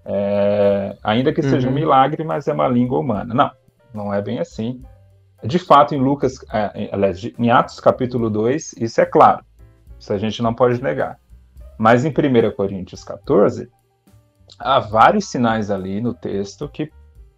[0.06, 1.72] É, ainda que seja uhum.
[1.74, 3.34] um milagre, mas é uma língua humana.
[3.34, 3.50] Não,
[3.92, 4.82] não é bem assim.
[5.42, 6.72] De fato, em Lucas, é,
[7.38, 9.44] em Atos capítulo 2, isso é claro.
[9.98, 11.18] Isso a gente não pode negar.
[11.76, 13.68] Mas em 1 Coríntios 14,
[14.58, 16.90] há vários sinais ali no texto que,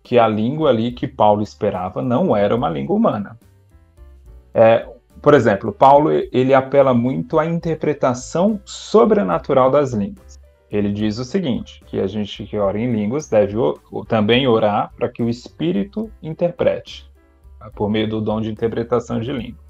[0.05, 3.37] que a língua ali que Paulo esperava não era uma língua humana.
[4.55, 4.87] É,
[5.27, 10.37] por exemplo, Paulo ele apela muito à interpretação sobrenatural das línguas
[10.71, 13.57] ele diz o seguinte, que a gente que ora em línguas deve
[14.09, 17.11] também orar para que o Espírito interprete,
[17.59, 17.71] tá?
[17.75, 19.65] por meio do dom de interpretação de línguas.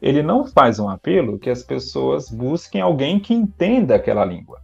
[0.00, 4.60] Ele não faz um apelo que as pessoas busquem alguém que entenda aquela língua.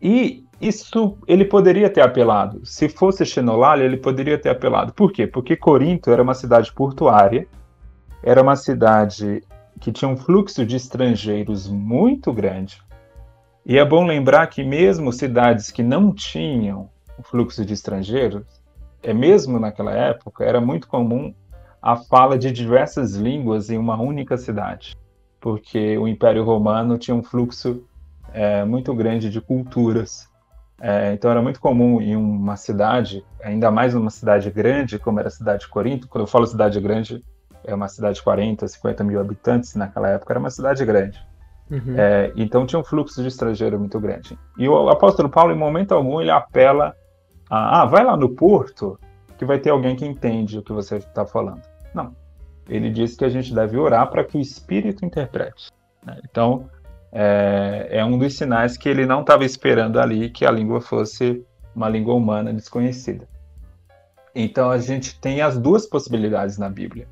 [0.00, 2.64] E isso ele poderia ter apelado.
[2.64, 4.92] Se fosse Xenolália, ele poderia ter apelado.
[4.92, 5.26] Por quê?
[5.26, 7.46] Porque Corinto era uma cidade portuária,
[8.22, 9.42] era uma cidade
[9.80, 12.80] que tinha um fluxo de estrangeiros muito grande,
[13.64, 18.44] e é bom lembrar que mesmo cidades que não tinham o fluxo de estrangeiros,
[19.02, 21.32] é mesmo naquela época era muito comum
[21.80, 24.96] a fala de diversas línguas em uma única cidade,
[25.40, 27.84] porque o Império Romano tinha um fluxo
[28.32, 30.28] é, muito grande de culturas.
[30.80, 35.28] É, então era muito comum em uma cidade, ainda mais numa cidade grande, como era
[35.28, 36.08] a cidade de Corinto.
[36.08, 37.22] Quando eu falo cidade grande,
[37.64, 41.24] é uma cidade de 40, 50 mil habitantes naquela época, era uma cidade grande.
[41.70, 41.94] Uhum.
[41.96, 44.38] É, então tinha um fluxo de estrangeiro muito grande.
[44.58, 46.94] E o apóstolo Paulo, em momento algum, ele apela
[47.48, 48.98] a, ah, vai lá no porto
[49.36, 51.60] que vai ter alguém que entende o que você está falando.
[51.94, 52.16] Não.
[52.66, 55.70] Ele diz que a gente deve orar para que o Espírito interprete.
[56.02, 56.18] Né?
[56.24, 56.70] Então,
[57.12, 61.44] é, é, um dos sinais que ele não estava esperando ali que a língua fosse
[61.74, 63.28] uma língua humana desconhecida.
[64.34, 67.06] Então, a gente tem as duas possibilidades na Bíblia.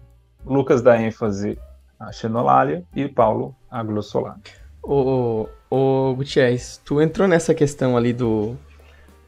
[0.44, 1.58] Lucas dá ênfase
[1.98, 4.40] a xenolalia e Paulo a glossolalia.
[4.82, 8.56] O, o Gutierrez, tu entrou nessa questão ali do,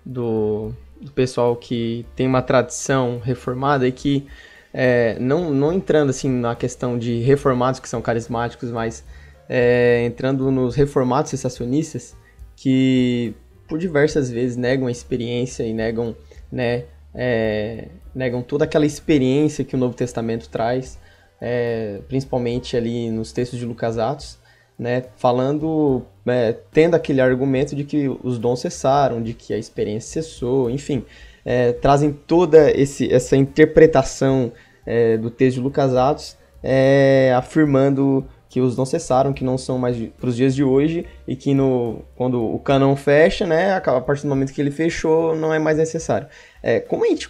[0.04, 4.26] do, do pessoal que tem uma tradição reformada e que
[4.72, 9.04] é, não, não entrando assim na questão de reformados que são carismáticos, mas
[9.48, 12.16] é, entrando nos reformados sensacionistas
[12.56, 13.34] que
[13.68, 16.16] por diversas vezes negam a experiência e negam,
[16.50, 20.98] né, é, negam toda aquela experiência que o Novo Testamento traz
[21.44, 24.38] é, principalmente ali nos textos de Lucas Atos,
[24.78, 30.22] né, falando, é, tendo aquele argumento de que os dons cessaram, de que a experiência
[30.22, 31.04] cessou, enfim,
[31.44, 34.52] é, trazem toda esse, essa interpretação
[34.86, 39.78] é, do texto de Lucas Atos, é, afirmando que os dons cessaram, que não são
[39.78, 44.00] mais para os dias de hoje e que no, quando o canon fecha, né, a
[44.00, 46.28] partir do momento que ele fechou, não é mais necessário.
[46.62, 47.28] É, como a gente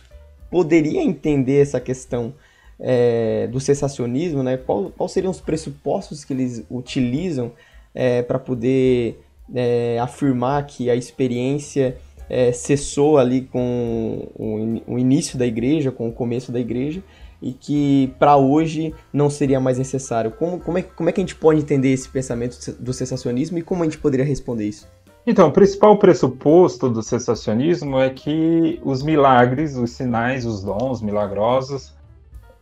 [0.50, 2.34] poderia entender essa questão
[2.82, 4.56] é, do sensacionismo, né?
[4.56, 7.52] Qual, quais seriam os pressupostos que eles utilizam
[7.94, 9.22] é, para poder
[9.54, 11.96] é, afirmar que a experiência
[12.28, 17.02] é, cessou ali com o, o, início da igreja, com o começo da igreja,
[17.40, 20.32] e que para hoje não seria mais necessário.
[20.32, 23.62] Como, como, é, como é que a gente pode entender esse pensamento do sensacionismo e
[23.62, 24.88] como a gente poderia responder isso?
[25.24, 31.92] Então, o principal pressuposto do sensacionismo é que os milagres, os sinais, os dons milagrosos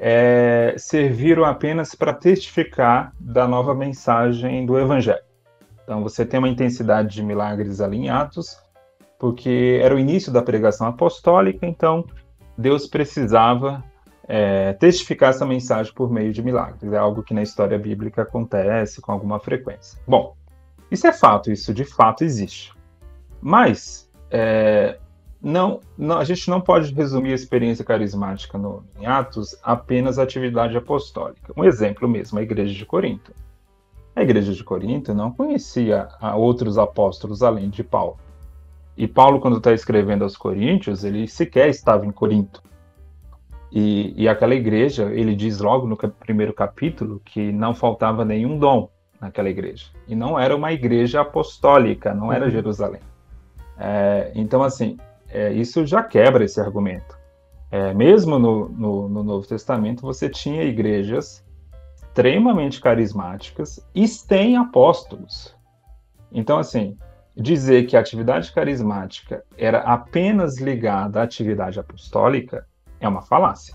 [0.03, 5.23] é, serviram apenas para testificar da nova mensagem do Evangelho.
[5.85, 8.59] Então você tem uma intensidade de milagres ali em Atos,
[9.19, 12.07] porque era o início da pregação apostólica, então
[12.57, 13.85] Deus precisava
[14.27, 16.91] é, testificar essa mensagem por meio de milagres.
[16.91, 20.01] É algo que na história bíblica acontece com alguma frequência.
[20.09, 20.35] Bom,
[20.91, 22.73] isso é fato, isso de fato existe.
[23.43, 24.99] Mas é,
[25.43, 30.23] não, não, a gente não pode resumir a experiência carismática no, em Atos apenas à
[30.23, 31.53] atividade apostólica.
[31.57, 33.33] Um exemplo mesmo, a igreja de Corinto.
[34.15, 38.19] A igreja de Corinto não conhecia outros apóstolos além de Paulo.
[38.97, 42.63] E Paulo, quando está escrevendo aos Coríntios, ele sequer estava em Corinto.
[43.73, 48.91] E, e aquela igreja, ele diz logo no primeiro capítulo que não faltava nenhum dom
[49.19, 49.87] naquela igreja.
[50.07, 52.51] E não era uma igreja apostólica, não era uhum.
[52.51, 53.01] Jerusalém.
[53.79, 54.99] É, então, assim,
[55.31, 57.19] é, isso já quebra esse argumento.
[57.71, 61.45] É, mesmo no, no, no, Novo Testamento, você tinha igrejas
[61.95, 65.55] extremamente carismáticas e sem apóstolos.
[66.33, 66.97] Então, assim,
[67.37, 72.67] dizer que a atividade carismática era apenas ligada à atividade apostólica
[72.99, 73.75] é uma falácia.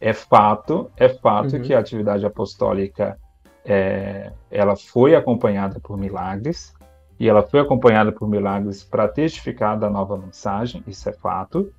[0.00, 1.62] É fato, é fato uhum.
[1.62, 3.18] que a atividade apostólica
[3.64, 6.72] é, ela foi acompanhada por milagres
[7.20, 11.70] e ela foi acompanhada por milagres para testificar da nova mensagem, isso é fato,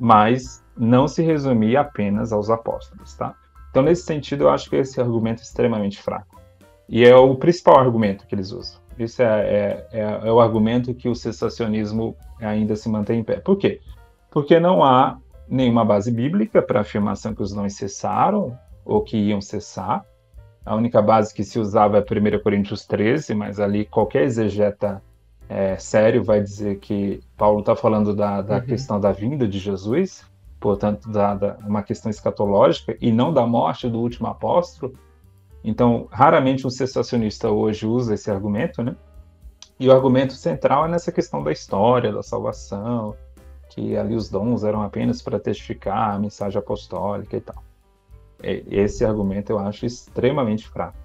[0.00, 3.34] mas não se resumia apenas aos apóstolos, tá?
[3.70, 6.40] Então, nesse sentido, eu acho que esse argumento é extremamente fraco.
[6.88, 8.80] E é o principal argumento que eles usam.
[8.98, 13.38] Isso é, é, é, é o argumento que o cessacionismo ainda se mantém em pé.
[13.38, 13.80] Por quê?
[14.30, 19.18] Porque não há nenhuma base bíblica para a afirmação que os dons cessaram ou que
[19.18, 20.06] iam cessar.
[20.66, 25.00] A única base que se usava é 1 Coríntios 13, mas ali qualquer exegeta
[25.48, 28.62] é, sério vai dizer que Paulo está falando da, da uhum.
[28.62, 30.24] questão da vinda de Jesus,
[30.58, 34.92] portanto, da, da, uma questão escatológica, e não da morte do último apóstolo.
[35.62, 38.96] Então, raramente um cessacionista hoje usa esse argumento, né?
[39.78, 43.14] E o argumento central é nessa questão da história, da salvação,
[43.70, 47.62] que ali os dons eram apenas para testificar a mensagem apostólica e tal.
[48.42, 50.96] Esse argumento eu acho extremamente fraco.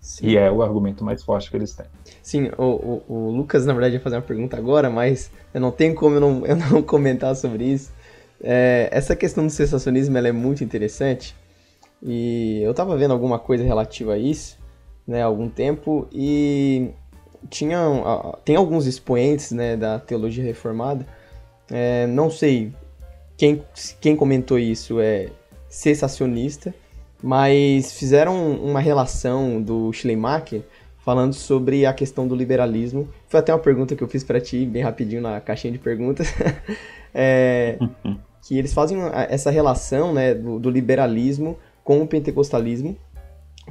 [0.00, 0.28] Sim.
[0.28, 1.86] E é o argumento mais forte que eles têm.
[2.22, 5.70] Sim, o, o, o, Lucas, na verdade, ia fazer uma pergunta agora, mas eu não
[5.70, 7.92] tenho como eu não, eu não comentar sobre isso.
[8.40, 11.34] É, essa questão do sensacionismo ela é muito interessante.
[12.02, 14.56] E eu estava vendo alguma coisa relativa a isso,
[15.06, 16.90] né, há algum tempo, e
[17.50, 17.78] tinha,
[18.44, 21.04] tem alguns expoentes, né, da teologia reformada,
[21.70, 22.72] é, não sei
[23.36, 23.62] quem,
[24.00, 25.28] quem comentou isso é
[25.68, 26.74] sensacionista,
[27.22, 30.62] mas fizeram uma relação do Schleiermacher
[30.98, 33.08] falando sobre a questão do liberalismo.
[33.28, 36.32] Foi até uma pergunta que eu fiz para ti, bem rapidinho na caixinha de perguntas.
[37.14, 37.78] é,
[38.42, 42.96] que eles fazem essa relação né, do, do, liberalismo com o pentecostalismo,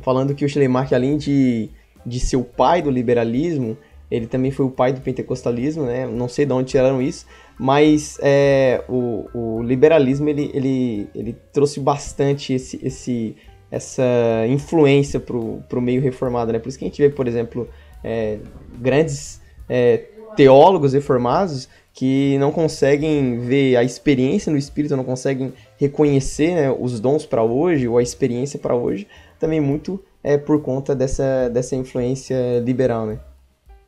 [0.01, 1.69] falando que o Schleiermacher, além de,
[2.05, 3.77] de ser o pai do liberalismo,
[4.09, 6.07] ele também foi o pai do pentecostalismo, né?
[6.07, 7.25] Não sei de onde tiraram isso,
[7.59, 13.35] mas é, o, o, liberalismo ele, ele, ele trouxe bastante esse, esse,
[13.71, 14.03] essa
[14.47, 16.59] influência para o meio reformado, né?
[16.59, 17.67] Por isso que a gente vê, por exemplo,
[18.03, 18.37] é,
[18.79, 26.53] grandes é, teólogos reformados que não conseguem ver a experiência no espírito, não conseguem reconhecer
[26.53, 29.07] né, os dons para hoje ou a experiência para hoje,
[29.39, 33.19] também muito é por conta dessa, dessa influência liberal, né?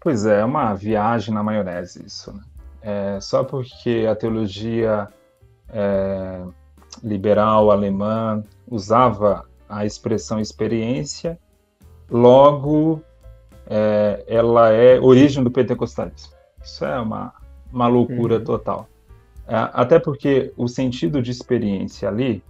[0.02, 2.40] Pois é, é uma viagem na maionese isso, né?
[2.82, 5.08] É, só porque a teologia
[5.70, 6.42] é,
[7.04, 11.38] liberal alemã usava a expressão experiência,
[12.10, 13.02] logo
[13.68, 16.34] é, ela é origem do pentecostalismo.
[16.64, 17.34] Isso é uma,
[17.72, 18.44] uma loucura uhum.
[18.44, 18.90] total.
[19.48, 22.44] É, até porque o sentido de experiência ali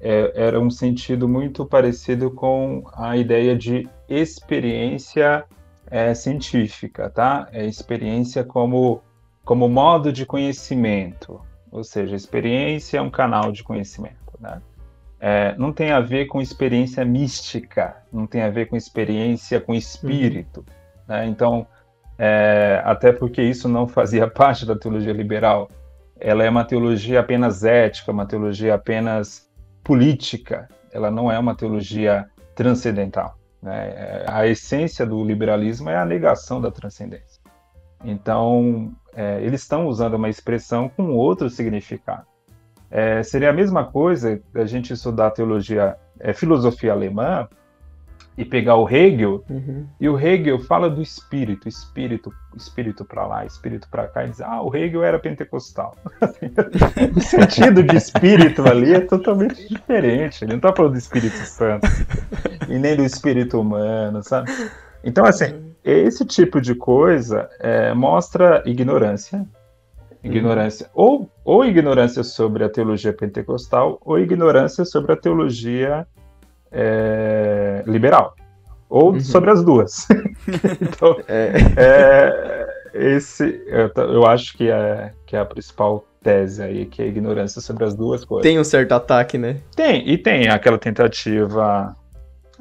[0.00, 5.44] é, era um sentido muito parecido com a ideia de experiência
[5.90, 7.48] é, científica, tá?
[7.52, 9.02] É experiência como
[9.46, 14.60] como modo de conhecimento, ou seja, experiência é um canal de conhecimento, né?
[15.20, 19.72] É, não tem a ver com experiência mística, não tem a ver com experiência com
[19.72, 20.74] espírito, uhum.
[21.06, 21.26] né?
[21.26, 21.64] Então,
[22.18, 25.70] é, até porque isso não fazia parte da teologia liberal,
[26.18, 29.48] ela é uma teologia apenas ética, uma teologia apenas
[29.84, 33.38] política, ela não é uma teologia transcendental.
[33.62, 34.24] Né?
[34.26, 37.40] A essência do liberalismo é a negação da transcendência.
[38.04, 42.26] Então, é, eles estão usando uma expressão com outro significado.
[42.90, 47.48] É, seria a mesma coisa a gente estudar teologia, é, filosofia alemã
[48.36, 49.86] e pegar o Hegel uhum.
[49.98, 54.42] e o Hegel fala do espírito, espírito, espírito para lá, espírito para cá e diz,
[54.42, 55.96] ah, o Hegel era pentecostal.
[57.16, 60.44] o sentido de espírito ali é totalmente diferente.
[60.44, 61.88] Ele não está falando do Espírito Santo
[62.68, 64.50] e nem do espírito humano, sabe?
[65.02, 69.46] Então, assim, esse tipo de coisa é, mostra ignorância,
[70.22, 71.04] ignorância uhum.
[71.04, 76.06] ou, ou ignorância sobre a teologia pentecostal ou ignorância sobre a teologia
[76.72, 78.34] é, liberal
[78.88, 79.20] ou uhum.
[79.20, 80.08] sobre as duas.
[80.80, 81.52] então, é.
[81.76, 82.66] é.
[82.92, 87.08] esse eu, eu, acho que é, que é a principal tese aí, que é a
[87.08, 88.42] ignorância sobre as duas coisas.
[88.42, 89.58] Tem um certo ataque, né?
[89.76, 91.94] Tem, e tem aquela tentativa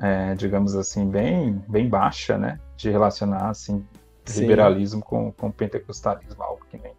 [0.02, 2.60] é, digamos assim, bem, bem baixa, né?
[2.76, 3.86] De relacionar, assim,
[4.26, 4.42] Sim.
[4.42, 6.94] liberalismo com, com pentecostalismo, algo que nem...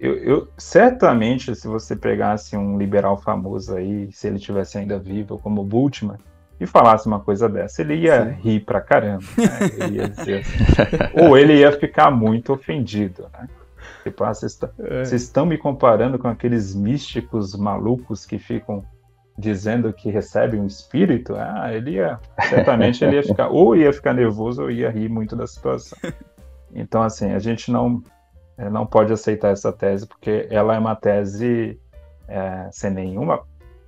[0.00, 5.38] eu, eu, certamente, se você pegasse um liberal famoso aí, se ele tivesse ainda vivo,
[5.38, 6.18] como o Bultmann,
[6.58, 8.40] e falasse uma coisa dessa, ele ia Sim.
[8.40, 9.24] rir pra caramba.
[9.36, 9.86] Né?
[9.86, 13.48] Ele assim, ou ele ia ficar muito ofendido, né?
[14.04, 15.16] Tipo, ah, vocês é.
[15.16, 18.84] estão me comparando com aqueles místicos malucos que ficam
[19.36, 21.34] dizendo que recebem um espírito?
[21.34, 22.18] Ah, ele ia,
[22.48, 25.98] certamente ele ia ficar, ou ia ficar nervoso ou ia rir muito da situação.
[26.76, 28.02] Então, assim, a gente não,
[28.58, 31.78] é, não pode aceitar essa tese, porque ela é uma tese
[32.26, 33.44] é, sem nenhuma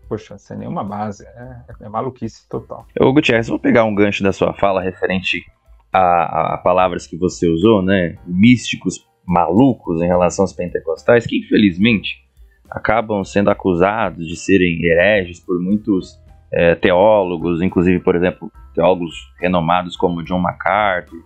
[0.09, 1.27] poxa, sem nenhuma base.
[1.27, 2.87] É, é maluquice total.
[3.01, 5.45] Ô, Gutierrez, vou pegar um gancho da sua fala referente
[5.93, 8.17] a, a, palavras que você usou, né?
[8.27, 12.25] Místicos malucos em relação aos pentecostais, que infelizmente
[12.71, 16.19] acabam sendo acusados de serem hereges por muitos
[16.53, 21.19] é, teólogos, inclusive, por exemplo, teólogos renomados como John MacArthur.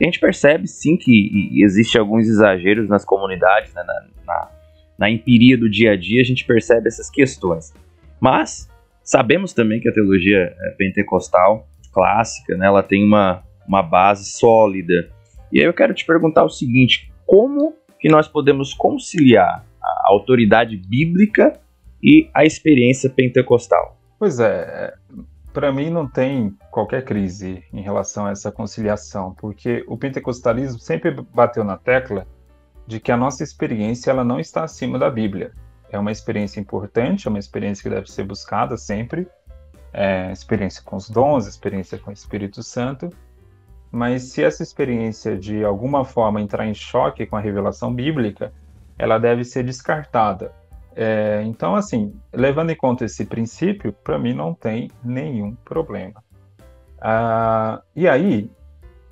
[0.00, 4.50] E a gente percebe sim que existe alguns exageros nas comunidades, né, na, na,
[4.98, 7.74] na empiria do dia a dia, a gente percebe essas questões.
[8.20, 8.70] Mas
[9.02, 15.10] sabemos também que a teologia é, pentecostal clássica, né, ela tem uma, uma base sólida.
[15.52, 20.76] E aí eu quero te perguntar o seguinte: como que nós podemos conciliar a autoridade
[20.76, 21.58] bíblica
[22.02, 23.98] e a experiência pentecostal?
[24.18, 24.94] Pois é,
[25.52, 31.10] para mim não tem qualquer crise em relação a essa conciliação, porque o pentecostalismo sempre
[31.34, 32.26] bateu na tecla
[32.86, 35.52] de que a nossa experiência ela não está acima da Bíblia
[35.90, 39.26] é uma experiência importante, é uma experiência que deve ser buscada sempre,
[39.92, 43.10] é, experiência com os dons, experiência com o Espírito Santo,
[43.90, 48.52] mas se essa experiência de alguma forma entrar em choque com a revelação bíblica,
[48.98, 50.52] ela deve ser descartada.
[50.94, 56.22] É, então, assim, levando em conta esse princípio, para mim não tem nenhum problema.
[57.00, 58.50] Ah, e aí,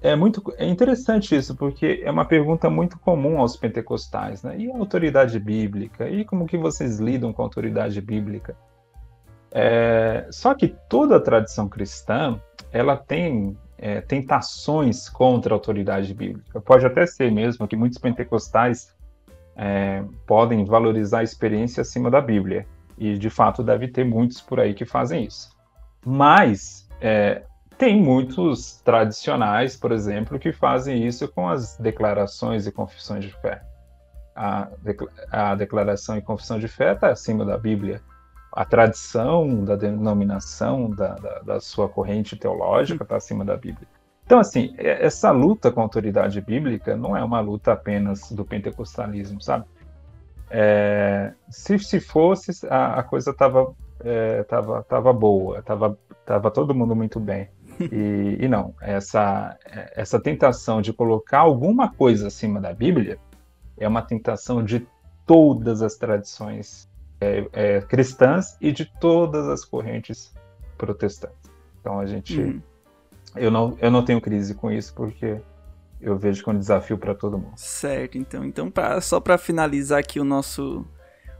[0.02, 4.56] é muito é interessante isso, porque é uma pergunta muito comum aos pentecostais, né?
[4.58, 6.08] E a autoridade bíblica?
[6.08, 8.56] E como que vocês lidam com a autoridade bíblica?
[9.52, 12.40] É, só que toda a tradição cristã,
[12.72, 16.60] ela tem é, tentações contra a autoridade bíblica.
[16.60, 18.94] Pode até ser mesmo que muitos pentecostais
[19.56, 22.66] é, podem valorizar a experiência acima da Bíblia.
[22.98, 25.50] E, de fato, deve ter muitos por aí que fazem isso.
[26.04, 27.42] Mas é,
[27.76, 33.62] tem muitos tradicionais, por exemplo, que fazem isso com as declarações e confissões de fé.
[34.34, 34.68] A,
[35.30, 38.00] a declaração e confissão de fé está acima da Bíblia.
[38.52, 43.88] A tradição da denominação da, da, da sua corrente teológica está acima da Bíblia.
[44.26, 49.40] Então, assim, essa luta com a autoridade bíblica não é uma luta apenas do pentecostalismo,
[49.40, 49.64] sabe?
[50.50, 56.74] É, se, se fosse, a, a coisa estava é, tava, tava boa, estava tava todo
[56.74, 57.48] mundo muito bem.
[57.78, 59.54] E, e, não, essa,
[59.94, 63.18] essa tentação de colocar alguma coisa acima da Bíblia
[63.76, 64.88] é uma tentação de
[65.26, 66.88] todas as tradições
[67.20, 70.32] é, é, cristãs e de todas as correntes
[70.78, 71.50] protestantes.
[71.78, 72.40] Então a gente.
[72.40, 72.62] Uhum.
[73.36, 75.40] Eu, não, eu não tenho crise com isso porque
[76.00, 77.54] eu vejo que é um desafio para todo mundo.
[77.56, 78.44] Certo, então.
[78.44, 80.86] Então, pra, só para finalizar aqui o nosso,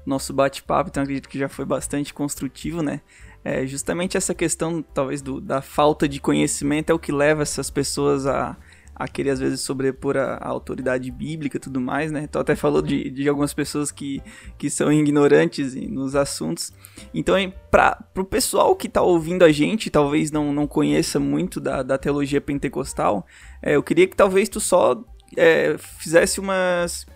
[0.05, 3.01] nosso bate-papo, então acredito que já foi bastante construtivo, né?
[3.45, 7.71] É, justamente essa questão, talvez, do, da falta de conhecimento é o que leva essas
[7.71, 8.57] pessoas a,
[8.99, 12.23] a querer, às vezes, sobrepor a, a autoridade bíblica e tudo mais, né?
[12.25, 14.23] Então, até falou de, de algumas pessoas que,
[14.57, 16.73] que são ignorantes nos assuntos.
[17.13, 17.37] Então,
[17.71, 21.99] para o pessoal que está ouvindo a gente, talvez não, não conheça muito da, da
[21.99, 23.27] teologia pentecostal,
[23.63, 25.05] é, eu queria que talvez tu só
[25.37, 27.07] é, fizesse umas...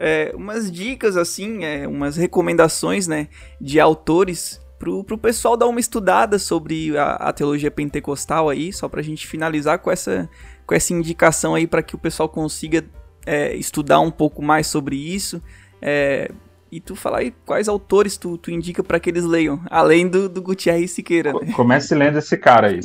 [0.00, 3.26] É, umas dicas assim, é, umas recomendações, né,
[3.60, 8.88] de autores pro, pro pessoal dar uma estudada sobre a, a teologia pentecostal aí, só
[8.88, 10.30] pra gente finalizar com essa,
[10.68, 12.84] com essa indicação aí para que o pessoal consiga
[13.24, 15.42] é, estudar um pouco mais sobre isso.
[15.80, 16.30] É,
[16.70, 20.28] e tu falar aí quais autores tu, tu indica para que eles leiam, além do,
[20.28, 21.32] do Gutierrez Siqueira.
[21.32, 21.52] Né?
[21.56, 22.80] Comece lendo esse cara aí,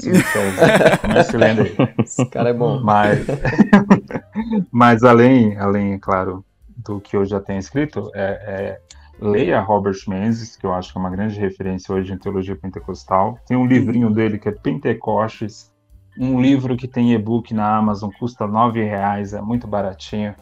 [1.01, 1.75] Comece lendo aí.
[1.99, 2.79] Esse cara é bom.
[2.81, 3.19] Mas,
[4.71, 6.45] mas além, além, claro,
[6.77, 8.79] do que eu já tenho escrito, é, é
[9.19, 13.38] Leia Robert Menzies, que eu acho que é uma grande referência hoje em teologia pentecostal.
[13.45, 15.72] Tem um livrinho dele que é Pentecostes,
[16.18, 20.36] um livro que tem e-book na Amazon, custa nove reais, é muito baratinho.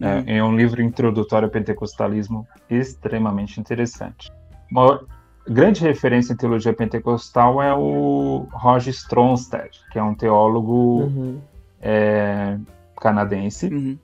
[0.00, 0.24] É, uhum.
[0.26, 4.30] é, um livro introdutório ao pentecostalismo extremamente interessante.
[4.70, 5.00] Uma
[5.48, 11.40] grande referência em teologia pentecostal é o Roger Stronstedt, que é um teólogo uhum.
[11.80, 12.58] é,
[13.00, 13.68] canadense.
[13.68, 13.98] Uhum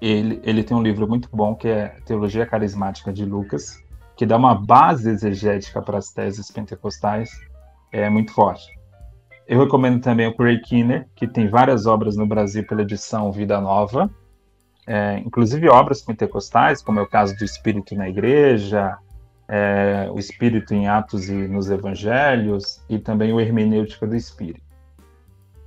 [0.00, 3.82] ele, ele tem um livro muito bom que é Teologia Carismática de Lucas,
[4.16, 7.30] que dá uma base exegética para as teses pentecostais,
[7.92, 8.75] é muito forte.
[9.46, 13.60] Eu recomendo também o Craig Kinner, que tem várias obras no Brasil pela edição Vida
[13.60, 14.10] Nova.
[14.86, 18.96] é, inclusive obras pentecostais, como é o caso do Espírito na Igreja,
[19.48, 24.64] é, o Espírito em Atos e nos Evangelhos, e também o Hermenêutica do Espírito.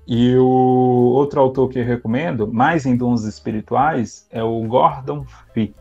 [0.07, 5.75] E o outro autor que eu recomendo, mais em dons espirituais, é o Gordon Fee.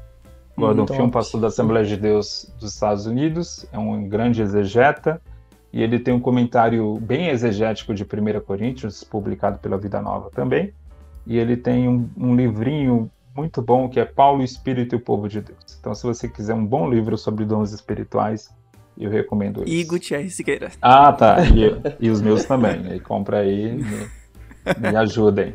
[0.56, 4.42] Gordon Fee é um pastor da Assembleia de Deus dos Estados Unidos, é um grande
[4.42, 5.22] exegeta,
[5.72, 10.72] e ele tem um comentário bem exegético de 1 Coríntios, publicado pela Vida Nova também.
[11.26, 15.28] E ele tem um, um livrinho muito bom que é Paulo, Espírito e o Povo
[15.28, 15.76] de Deus.
[15.78, 18.48] Então, se você quiser um bom livro sobre dons espirituais,
[18.96, 19.72] eu recomendo isso.
[19.72, 20.70] E Gutierrez Siqueira.
[20.80, 21.36] Ah, tá.
[21.44, 22.80] E, e os meus também.
[22.80, 22.98] Né?
[22.98, 24.08] Compra aí, me,
[24.78, 25.54] me ajudem.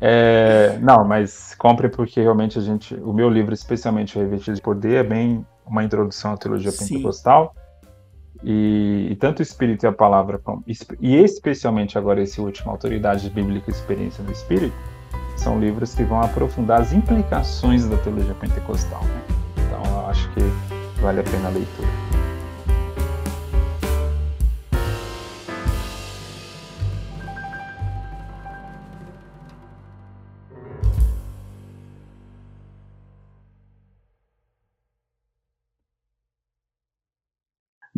[0.00, 4.96] É, não, mas compre porque realmente a gente, o meu livro, especialmente Revestido de Poder,
[4.96, 7.02] é bem uma introdução à teologia Sim.
[8.44, 10.40] E, e, tanto o Espírito e a Palavra,
[11.00, 14.74] e especialmente agora esse último, Autoridade Bíblica e Experiência do Espírito,
[15.36, 19.02] são livros que vão aprofundar as implicações da teologia pentecostal.
[19.04, 19.22] Né?
[19.56, 20.40] Então, eu acho que
[21.00, 22.01] vale a pena a leitura.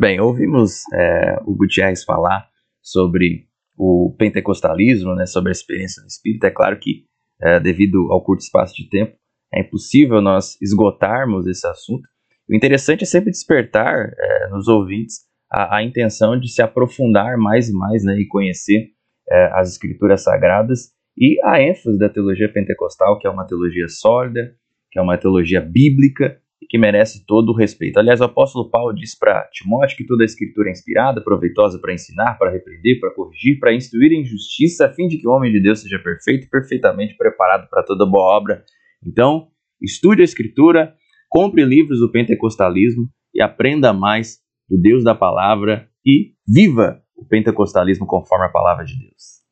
[0.05, 2.47] Bem, ouvimos é, o Gutierrez falar
[2.79, 6.43] sobre o pentecostalismo, né, sobre a experiência do Espírito.
[6.43, 7.05] É claro que,
[7.41, 9.17] é, devido ao curto espaço de tempo,
[9.51, 12.07] é impossível nós esgotarmos esse assunto.
[12.47, 17.69] O interessante é sempre despertar é, nos ouvintes a, a, intenção de se aprofundar mais
[17.69, 18.89] e mais né, e conhecer
[19.27, 24.53] é, as escrituras sagradas e a ênfase da teologia pentecostal, que é uma teologia sólida,
[24.91, 27.99] que é uma teologia bíblica e que merece todo o respeito.
[27.99, 31.93] Aliás, o apóstolo Paulo diz para Timóteo que toda a escritura é inspirada, proveitosa para
[31.93, 35.51] ensinar, para repreender, para corrigir, para instruir em justiça, a fim de que o homem
[35.51, 38.63] de Deus seja perfeito e perfeitamente preparado para toda boa obra.
[39.05, 39.49] Então,
[39.81, 40.93] estude a escritura,
[41.29, 44.39] compre livros do pentecostalismo e aprenda mais
[44.69, 49.44] do Deus da palavra e viva o pentecostalismo conforme a palavra de Deus.